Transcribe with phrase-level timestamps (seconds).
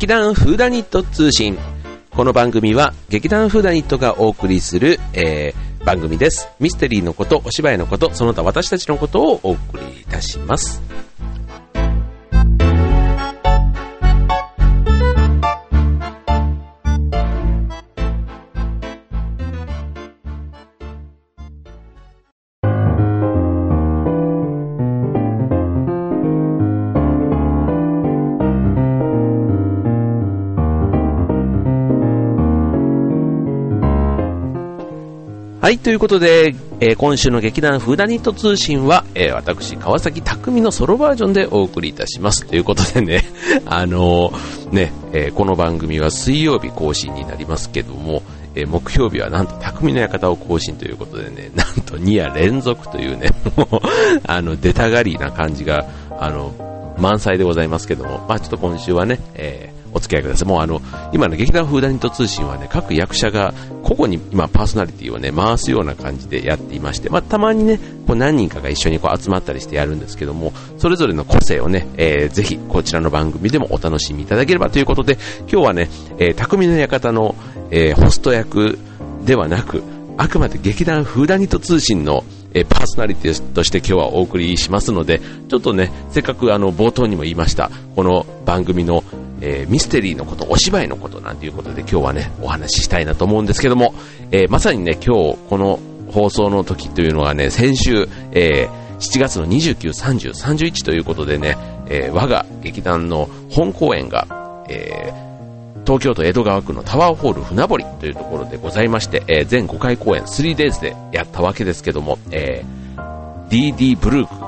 [0.00, 1.58] 劇団フーダニット通信。
[2.10, 6.48] この番組は劇団フーダニットがお送りする、えー、番組です。
[6.58, 10.80] ミステリーのこと、お芝居のこと、その他私たちのことをお送りいたします。
[35.60, 42.46] はい、ということで、えー、今週の劇団フーダニット通信は、えー、私、川崎匠のソロバージョンでお送りいたします。
[42.46, 43.24] ということでね、
[43.66, 48.22] あのー、ね、えー、この番組は水曜日更新になりますけども、
[48.54, 53.80] え木曜日はなんと匠の館を更新ということでね、 なんと2夜連続というね、 もう、
[54.26, 55.84] あの、出たがりな感じが、
[56.18, 60.48] あの、満載でございますけども、まあちょっと今週はね、えお付き合いください。
[60.48, 60.80] もうあの、
[61.12, 75.18] 今の劇団フーダニット通信はね、各役者が個々に今パーソナリティをね、回すような感じでやっていまして、まあ、たまにね、こう何人かが一緒にこう集まったりしてやるんですけども、それぞれの個性をね、えー、ぜひこちらの番組でもお楽しみいただければということで、
[75.50, 77.34] 今日はね、えー、匠の館の、
[77.70, 78.78] えー、ホスト役
[79.24, 79.82] ではなく、
[80.16, 89.04] あくまで劇団フーダニット通信のえパーソナリティとして今日はお送りしますので、ちょっとね、せっかくあの冒頭にも言いました、この番組の
[89.40, 93.94] えー、ミステリーのこと、お芝居のことなんていうことで今日はね、お話ししたいなと思うんですけども、
[94.30, 95.78] えー、まさにね、今日この
[96.10, 101.56] 放送の時というのはね、先週、えー、7月の29、30、31ということでね、
[101.88, 104.26] え我が劇団の本公演が、
[104.68, 105.12] え
[105.86, 112.62] 東京都江戸川区のタワーホール船堀というところでございまして、え全5回公演 3days でやったわけですけども、え
[113.48, 114.39] DD ブルーク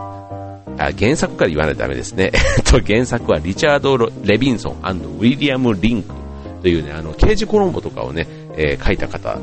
[0.78, 2.32] あ原作から言わないとダメですね。
[2.86, 6.14] 原作はリチャード・レビンソンウィリアム・リンク
[6.62, 8.26] というね、あの、刑事コロンボとかをね、
[8.56, 9.38] えー、書いた方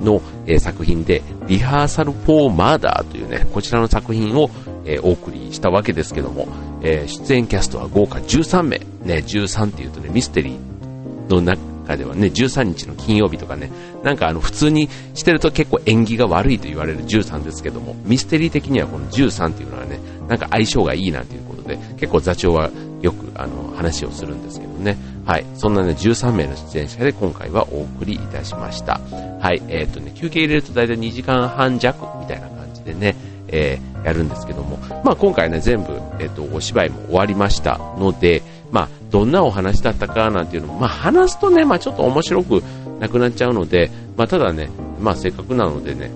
[0.00, 4.50] の、えー、作品で、リハーサル・フォー・マーダーというね、こちらの作品を、
[4.84, 6.48] えー、お送りしたわけですけども、
[6.82, 13.70] え出演キャストは豪華13名、ね、13っていうとね、ミステリーの中ではね、13日の金曜日とかね、
[14.02, 19.98] なんかあの普通にしてると結構縁起が悪いと言われる13ですけども、ミステリー的にはこの13っていうのはね、
[20.28, 22.70] なんか相性がいいなんていうことで、結構座長は
[23.02, 24.96] よくあの話をするんですけどね。
[25.24, 25.46] はい。
[25.54, 29.00] そんなね、13名の出演者で今回はお送りいたしました。
[29.40, 29.62] はい。
[29.68, 33.16] えっ、ー、とね、休憩入れると大体2時間半弱みたいな感じでね、
[33.48, 42.62] えー、やるんですけども、まあ今回ね、全部、えっ、ー、と、お芝居も終わりましたので、まあ、どんなお話だったかなんていうのも、まあ話すとね、まあちょっと面白く
[43.00, 44.68] なくなっちゃうので、まあただね、
[45.00, 46.10] まあせっかくなのでね、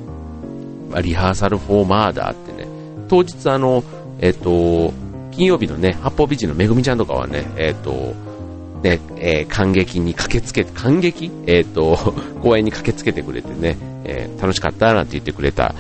[0.91, 2.69] まあ、リハーサルフォーマーダーってね、
[3.09, 3.82] 当日あの、
[4.20, 4.92] えっ、と、
[5.31, 8.14] 金曜日のね、八方美人のめぐみちゃんとかはね、えっ、と、
[8.82, 11.31] ね、えー、感激に駆けつけて、感激？
[11.47, 15.75] えっ、と、 公演に駆けつけてくれてね、えー、楽しかったなんて言ってくれた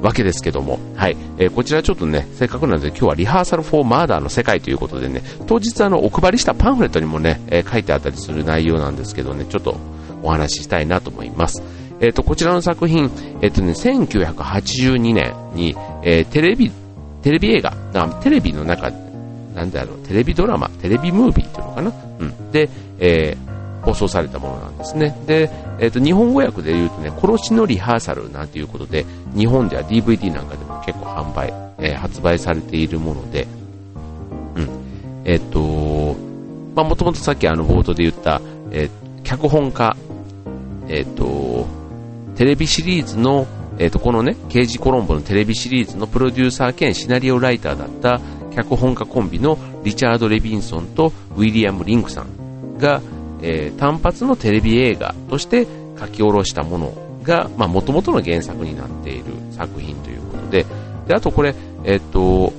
[0.00, 9.78] わけですけども、はい、えー、こちらちょっとね、せっかくなので今日はリハーサルフォーマーダーの世界ということでね、当日あの、お配りしたパンフレットにもね、えー、書いてあったりする内容なんですけどね、ちょっと
[10.22, 11.62] お話ししたいなと思います。
[12.00, 16.70] えっ、と、こちらの作品、えっ、とね、1982年に、えー、テレビ
[17.24, 17.72] テレビ映画、
[18.22, 18.90] テレビの中、
[19.54, 22.68] なんだろう、テレビドラマ、テレビムービーっていうのかな、うん、で、
[22.98, 25.16] えー、放送されたものなんですね。
[25.26, 33.48] で、えっ、ー、と、日本語訳で言うとね、殺しのリハーサルなんていうことで、日本では DVD なんかでも結構販売、えー、発売されているもので、
[34.56, 34.68] うん。
[35.24, 36.14] えっ、ー、と、
[36.74, 39.96] まあ、もともとさっきあの冒頭で言った、えー、脚本家、
[40.88, 41.66] えっ、と、
[42.36, 43.46] テレビシリーズの
[43.78, 48.20] えー、とこのね、刑事コロンボのテレビシリーズのプロデューサー兼シナリオライターだった
[48.54, 53.02] 脚本家コンビのリチャード・レビンソンとウィリアム・リンクさんが、
[53.42, 55.66] えー、単発のテレビ映画として
[55.98, 56.92] 書き下ろしたもの
[57.22, 60.66] が、まあ、元々の原作になっている作品ということで、
[61.08, 61.54] で、あとこれ、
[61.84, 62.52] えっ、ー、と、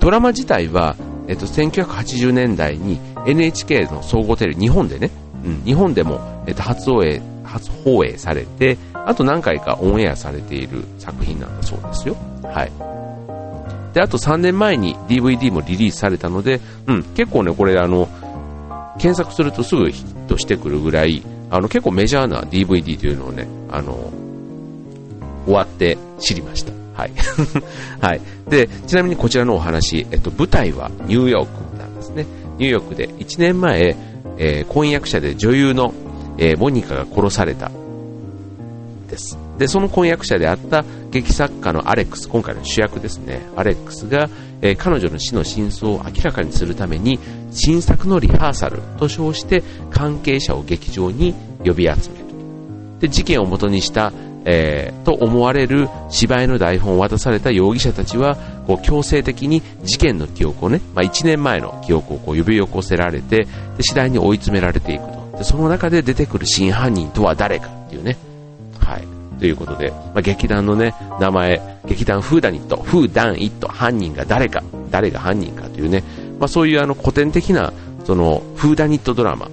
[0.00, 0.96] ドラマ自体は、
[1.28, 5.10] えっ、ー、と、1980年代に NHK の総合テレビ、日本でね、
[5.44, 12.16] うん、日本でも、えっ、と、初放映、初放映されて、あと何回かオンエアされている作品なんだそうですよ。
[12.42, 12.72] はい。
[13.92, 18.08] で、あと3年前に DVD もリリースされたので、うん、結構ね、これあの、
[18.98, 24.12] 検索するとすぐヒットしてくるぐらい、あの、結構メジャーな DVD というのをね、あの、
[25.46, 26.72] 終わって知りました。
[26.94, 27.12] はい。
[28.00, 28.20] はい。
[28.48, 32.26] で、ちなみにこちらのお話、えっと、舞台はニューヨークなんですね。
[32.58, 33.96] ニューヨークで1年前、
[34.36, 35.94] えー、婚約者で女優の、
[36.38, 37.70] えー、モニカが殺された
[39.10, 39.36] です。
[39.58, 44.30] で、その婚約者であった劇作家のアレックス、今回の主役ですね、アレックスが、
[44.62, 47.18] えー、彼女の死の真相を明らかにするために、
[47.50, 51.34] 新作のリハーサルと称して関係者を劇場に
[51.64, 52.24] 呼び集める。
[53.00, 54.12] で、事件をもとにした、
[54.44, 58.36] えー、と思われる芝居の台本を渡された容疑者たちは、
[58.66, 63.46] こう強制的に事件の記憶をね、まあ、1年前の記憶をこう呼び起こせられて、
[63.76, 65.38] で次第に追い詰められていくと。
[65.38, 68.16] でその中で出てくる真犯人とは誰かっていうね。
[69.40, 76.04] ということで、まあ、劇団のね、名前、劇団フーダニット、フーダンイット、犯人が誰か、誰が犯人かというね、
[76.38, 77.72] まあ、そういうあの古典的な、
[78.04, 79.48] その、フーダニットドラマ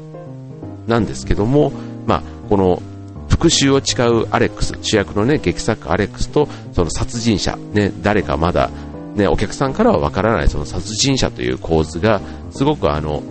[0.88, 1.72] なんですけども、
[2.06, 2.82] まあ、この、
[3.30, 8.70] 復讐を誓うアレックス、主役のね、劇作アレックスと、その殺人者、ね、誰かまだ、
[9.16, 12.20] ね、お客さんからはわからないその殺人者という構図が、
[12.52, 13.24] すごくあの、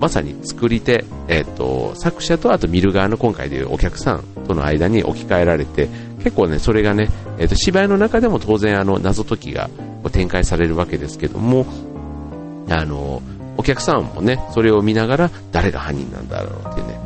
[0.00, 5.88] まさに作り手、え、ー、と、作者とあと見る側の今回でいうお客さんとの間に置き換えられて、
[6.24, 9.68] 結構ね、それがね、え、ー、と、芝居の中でも当然あの、謎解きが
[10.10, 11.66] 展開されるわけですけども、
[12.70, 13.20] あの、
[13.58, 17.00] お客さんもね、それを見ながら誰が犯人なんだろうっていうね、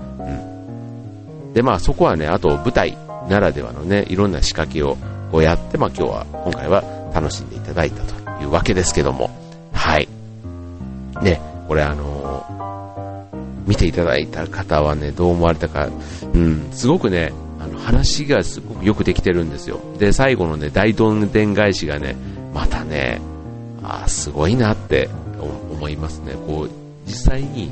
[1.46, 1.52] うん。
[1.52, 2.96] で、まあそこはね、あと舞台
[3.28, 4.96] ならではのね、いろんな仕掛けを
[5.32, 9.30] こうやって、まあ今日は、今回は楽しんでいただいたというわけですけども、
[9.72, 10.08] はい。
[11.22, 12.23] ね、これあの
[13.66, 15.88] 見ていただいた方はね、どう思われたか、
[16.34, 19.80] うん、すごくね、あの話がすごくよくできてるんですよ。
[19.98, 22.16] で、最後のね、大どんでん返しがね、
[22.52, 23.20] またね、
[23.82, 25.08] あすごいなって
[25.70, 26.34] 思いますね。
[26.46, 26.70] こう、
[27.06, 27.70] 実際に、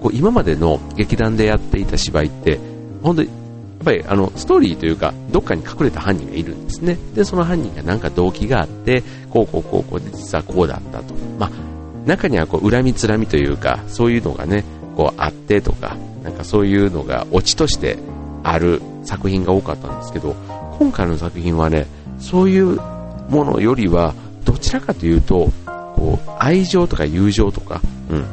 [0.00, 2.58] こう、今までの劇団でやっていた芝居って、
[3.02, 3.34] 本当に、や
[3.82, 6.98] っぱりあのストーリーというか、どっかに隠れた犯人がいるんですね。
[7.14, 11.14] で、その犯人がなんか動機があって、こうこうこうこうで実はこうだったと。
[11.38, 11.50] まあ、
[12.08, 14.64] 中にはこう恨みつらみというか、そういうのがね、
[14.96, 17.98] こうあってとか、なんかそういうのがオチとして
[18.42, 20.34] ある作品が多かったんですけど、
[20.78, 21.86] 今回の作品はね、
[22.18, 22.80] そういう
[23.28, 24.14] ものよりは、
[24.44, 28.24] どちらかというと、こう、愛情とか友情とか、うん。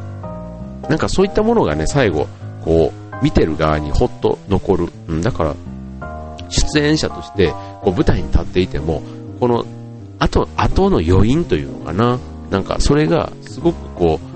[0.89, 2.27] なんかそういったものがね、最後、
[2.63, 4.89] こう、見てる側にほっと残る。
[5.07, 5.55] うん、だから、
[6.49, 7.49] 出演者として、
[7.81, 9.01] こう、舞台に立っていても、
[9.39, 9.65] この、
[10.19, 12.19] 後、後の余韻というのかな。
[12.49, 14.35] なんか、それが、すごくこう、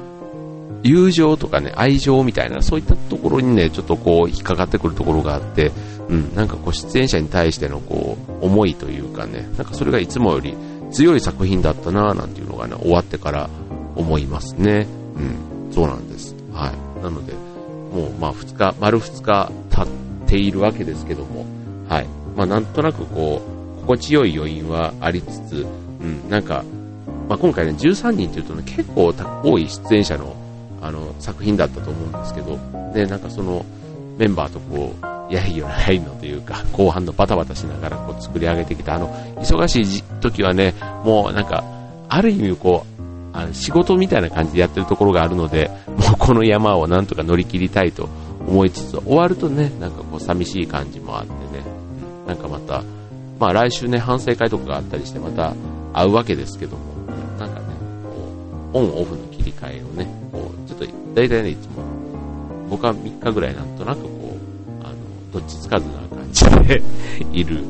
[0.84, 5.72] 友情とかね、愛情みたいな、そういったところにね、ちょっとこう、引っかかってくるところがあって、
[6.10, 10.56] うん、なんかこう、出演者に対してのこう、思いというかね、なんかそれがいつもより
[10.92, 13.50] 強い作品だったななんていうのがね、終わってから
[13.96, 14.88] 思いますね。
[15.16, 16.36] うん、そうなんです。
[16.54, 17.04] はい。
[17.04, 17.34] なので、
[17.94, 19.88] もう、まあ、2日、丸2日経っ
[20.28, 21.46] ているわけですけども、
[21.88, 22.08] はい。
[22.36, 23.42] まあ、なんとなくこ
[23.78, 25.66] う、心地よい余韻はありつつ、
[26.02, 26.64] うん、なんか、
[27.30, 30.36] まあ、今回ね、13人というとね、結構多い出演者の
[30.82, 32.58] あの作品だったと思うんですけど、
[32.94, 33.64] で、なんかその
[34.18, 34.94] メンバーとこ
[35.30, 40.74] う、やいよやいのというか、 後半のバタバタしながらこう作り上げてきた、あの、忙しい時はね、
[41.06, 41.64] もうなんか、
[42.08, 48.10] ある意味こう、あの仕事みたいな感じでやってるところがあるので、もうこの山をなんとか乗り切りたいと
[48.48, 51.64] 思いつつ、終わるとね、なんかこう寂しい感じもあってね、
[52.28, 52.84] なんかまた、
[53.40, 55.54] まあ来週ね、反省会とかがあったりしてまた
[55.94, 56.99] 会うわけですけども、
[58.74, 60.86] オンオフの切り替えをね、こう、ちょっと、
[61.16, 61.84] 大体ね、いつも、
[62.70, 64.10] 僕は3日ぐらいなんとなくこ
[64.82, 64.96] う、あの、
[65.34, 66.82] どっちつかずな感じで
[67.34, 67.64] いる、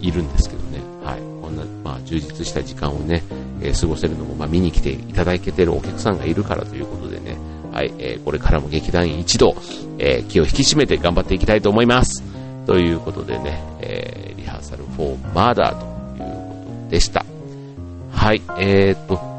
[0.00, 0.80] いるんですけどね。
[1.04, 1.20] はい。
[1.40, 3.22] こんな、まあ、充実した時間をね、
[3.60, 7.36] えー、過ごせるのも、まあ、見に来ていただけてるお客さんがいるからということでね、
[7.72, 9.54] はい、えー、これからも劇団員一同、
[9.98, 12.22] えー、気を引き締めて頑張っていきたいと思います。
[12.66, 17.24] ということでね、えー、リハーサル4 Murder ということでした。
[18.12, 19.29] はい、えー、と、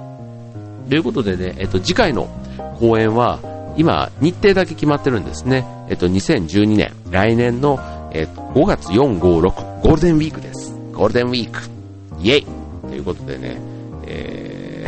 [0.92, 2.28] ということでね、えっと、次回の
[2.78, 3.40] 公演は、
[3.78, 5.66] 今、日程だけ決まってるんですね。
[5.88, 7.80] えっと、2012年、来年の、
[8.12, 10.76] えっと、5月4、5、6、ゴールデンウィークです。
[10.92, 11.62] ゴールデンウィーク。
[12.20, 12.48] イェイ
[12.90, 13.62] ということでね、
[14.06, 14.86] え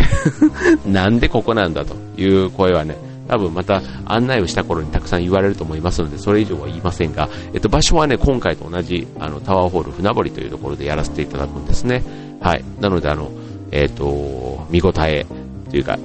[0.85, 2.97] ー なんでここなんだという声はね、
[3.29, 12.03] 多分また案内をした頃にたくさん言われると思いますので、それ以上は言いませんが、えっと、場所はね、今回と同じ、あの、タワーホール船堀というところでやらせていただくんですね。
[12.41, 12.65] はい。
[12.81, 13.31] なので、あの、
[13.71, 15.25] えっと、見応え、
[15.73, 15.97] というか、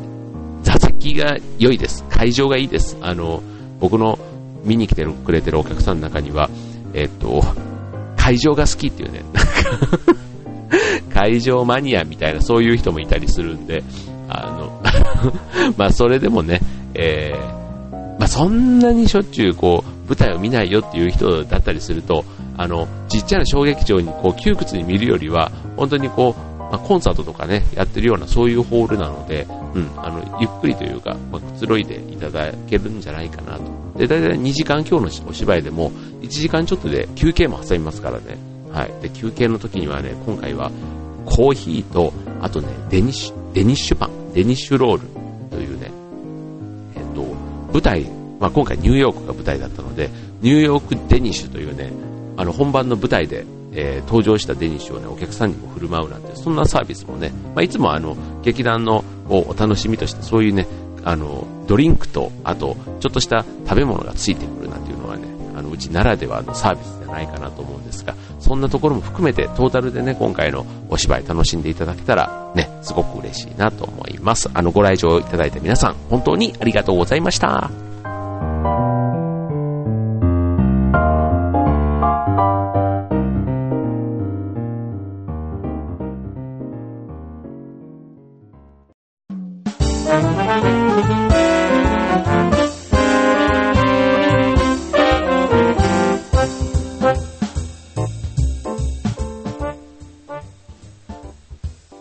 [0.63, 2.03] 座席が良いです。
[2.09, 2.97] 会場がいいです。
[3.03, 3.43] あの、
[3.81, 4.19] 僕の
[4.65, 6.49] 見に来てくれてるお客さんの中には、
[6.95, 7.43] えっと、
[8.17, 9.53] 会場が好きっていうね、なんか
[11.13, 13.85] 会場マニアみたいなそういう人もいたりするんで、
[14.31, 14.83] あの
[15.77, 16.63] まあそれでもね、
[16.95, 22.25] えー、まあそんなにしょっちゅうこう、舞台を見ないよっていう人だったりすると、
[22.57, 33.63] あの、ちっちゃな小劇場にこう窮屈に見るよりは、本当にこう、まあ、コンサートとかね、やってるようなそういうホールなので、うん、あの、ゆっくりというか、まあ、くつろいでいただけるんじゃないかなと
[33.99, 35.91] で、だいたい2時間今日のお芝居でも、
[36.23, 38.39] 1時間ちょっとで休憩も挟みますからね。
[38.71, 38.93] はい。
[39.03, 40.71] で、休憩の時にはね、今回は、
[41.25, 45.03] コーヒーと、あとね、デニッシュ、デニッシュパン、デニッシュロール
[45.51, 45.91] というね、
[46.97, 47.23] えっと、
[47.73, 48.05] 舞台、
[48.39, 50.11] まあ、今回ニューヨークが舞台だったので、
[50.43, 51.91] ニューヨークデニッシュというね、
[52.37, 60.67] あの、本番の舞台で、えー、登場したデニッシュをね、お客さんにも振る舞うなんて、そんなサービスもね、まあ、いつもあの、劇団のをお楽しみとして、そういうね、
[61.05, 74.49] あの、ドリンクと、あと、ちょっとした食べ物がついてくるなんていうのはね、あの、うちならではのサービスじゃないかなと思うんですが、そんなところも含めて、トータルでね、今回のお芝居楽しんでいただけたら、ね、すごく嬉しいなと思います。
[74.55, 77.88] あの、ご来場いただいた皆さん、本当にありがとうございました。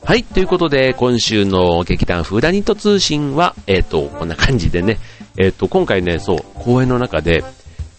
[0.07, 4.99] はい、ということで、今週の劇団フーダニット通信は、えっ、ー、と、こんな感じでね、
[5.37, 7.43] えっ、ー、と、今回ね、そう、公演の中で、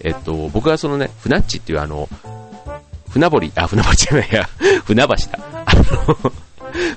[0.01, 2.09] えっ、ー、と、僕がそのね、船っちっていうあの、
[3.11, 4.49] 船堀、あ、船堀じゃないや、
[4.87, 5.39] 船橋だ。
[5.67, 6.33] あの、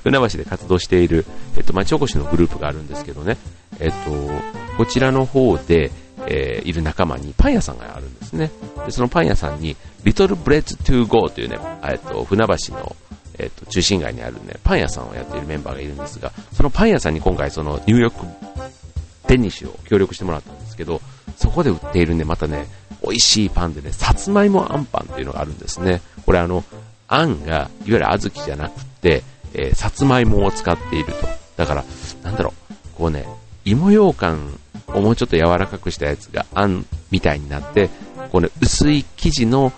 [0.02, 1.26] 船橋で活動している、
[1.58, 3.36] えっ、と、町おこしのグループがあるんですけどね、
[3.80, 4.30] えっ、と、
[4.78, 5.92] こちらの方で、
[6.26, 8.50] えー、いる仲間にパン屋さんがあるんですね。
[8.86, 12.96] で、そのパン屋さんに、リトルブレッツトゥーゴーというね、えっと、船橋の
[13.38, 18.26] えっと、中心街にあるね、パン屋さんをやっているメンバーがいるんですが、そのパン屋さんに今回そのニューヨーク
[19.28, 21.00] デニッシュを協力してもらったんですけど、
[21.36, 22.66] そこで売っているね、またね、
[23.02, 26.02] 美味しいパンでね、さつまいもあんパンっていうのがあるんですね。
[26.24, 26.64] これあの、
[27.08, 29.22] あんが、いわゆる小豆じゃなくて、
[29.54, 31.26] えー、さつまいもを使っていると。
[31.56, 31.84] だから、
[32.22, 33.26] なんだろう、こうね、
[33.64, 34.58] 芋羊羹
[34.88, 37.90] をもうちょっと柔らかくしたやつがあんみたいになって、
[38.30, 39.72] こうね、薄い生地の、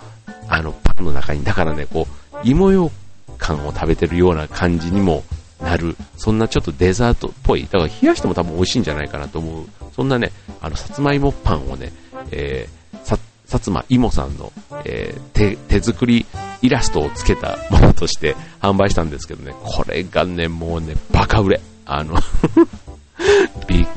[0.47, 2.91] あの、パンの中に、だからね、こう、芋羊
[3.37, 5.23] 感を食べてるような感じにも
[5.61, 9.65] なる、そんなちょっとデザートっぽい、だから冷やしても多分美味しいんじゃないかなと思う、
[9.95, 11.91] そんなね、あの、さつまいもパンをね、
[12.31, 14.51] えー、さ、さつまいもさんの、
[14.85, 16.25] えー、手、手作り
[16.61, 21.61] イラストをつけたものとして販売したんですけどね、これがね、もうね、バカ売れ。
[21.87, 22.15] あの
[23.67, 23.87] びっ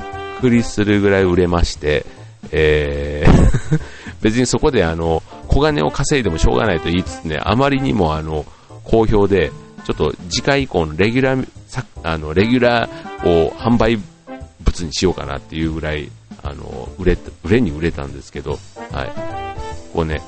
[0.41, 2.05] くりするぐらい売れまして、
[2.53, 3.49] えー
[4.21, 8.45] 別にそこであの、小金を稼いでもしょうがないと言いつつね、あまりにもあの、
[8.89, 9.53] 好評で、
[9.85, 11.49] ちょっと次回以降のレギュラー、
[12.03, 13.99] あの、レギュラーを販売
[14.61, 16.11] 物にしようかなっていうぐらい、
[16.43, 18.59] あの、売れ、売れに売れたんですけど、
[18.91, 19.13] はい。
[19.93, 20.23] こうね、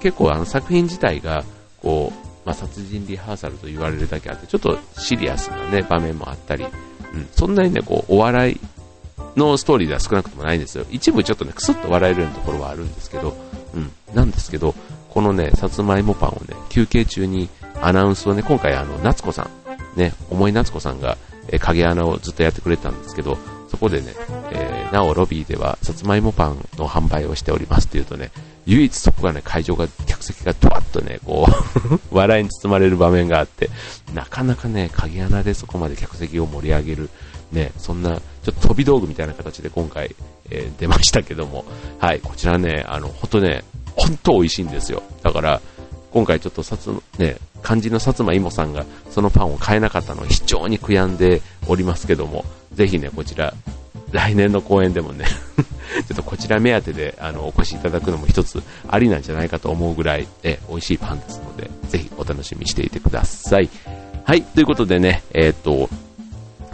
[0.00, 1.44] 結構あの作品自体が、
[1.82, 8.60] こう、まあ、殺人リハーサルと言われるだけあって、ちょっとシリアスなね、場面もあったり、うん、そんなにね、こう、お笑い
[9.36, 10.84] のストーリーでは少なくともないんですよ。
[10.90, 13.36] 一部ちょっとね、くすっと笑えるようなところはあるんですけど、
[13.74, 14.74] うん、なんですけど、
[15.08, 17.48] このね、さつまいもパンをね、休憩中に
[17.84, 23.36] アナウンスをね、今回あの、夏子さん、ね、重い夏子さんが、えー、影穴をずっとやってくれたんですけど、
[23.68, 24.14] そこでね、
[24.52, 28.30] えー、なおロビーでは、さつまいもパンの販売をしておりますっていうとね、
[28.66, 31.46] 唯一そこがね、会場が、客席がドワッとね、こ
[32.12, 33.68] う笑いに包まれる場面があって、
[34.14, 37.10] なかなかね、影穴でそこまで客席を盛り上げる、
[37.52, 40.14] ね、そんな、ちょっと飛び道具みたいな形で今回、
[40.50, 41.64] えー、出ましたけども、
[41.98, 43.64] はい、こちらね、あの、ほんとね、
[43.96, 45.02] ほんと美味しいんですよ。
[45.22, 45.60] だから、
[46.14, 46.86] 今回ちょっとさつ、
[47.18, 53.52] ね、肝心の薩摩芋さんがそのパンを買えなかったのを非常に悔やんでおりますけども、ぜひね、こちら、
[54.12, 55.24] 来年の公演でもね
[56.06, 63.68] ちょっとこちら目当てであのお越しいただくのも一つありなんじゃないかと思うぐらい、え美味しいパンですので、ぜひお楽しみにしていてください。
[64.22, 65.90] はい、ということでね、えっ、と、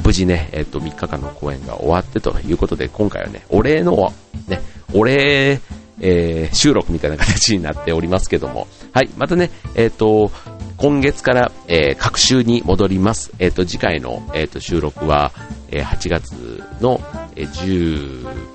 [0.04, 4.12] 無事ね、えっ、と、3日間の公演が終わってということで、今回はね、お礼の、
[4.48, 4.60] ね、
[4.92, 5.60] お礼
[6.00, 10.30] えー、収録みたいな形になっておりますけども、はい、またね、えっ、ー、と、
[10.76, 13.32] 今月から、えー、各週に戻ります。
[13.38, 15.32] えっ、ー、と、次回の、えっ、と、収録は、
[15.70, 17.00] え8月の、
[17.36, 18.50] え10、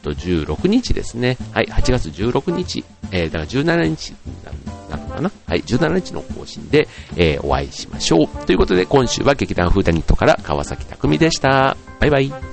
[0.00, 1.36] と16日ですね。
[1.52, 4.14] はい、8月16日、えー、だから17日
[4.90, 8.46] なのかなはい、17日の更新で、えー、お会いしましょう。
[8.46, 11.76] ということで、今週は劇団フーダニットから川崎匠でした。
[12.00, 12.49] バイバイ。